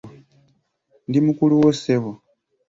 [1.07, 2.11] Ndi mukulu wo ssebo.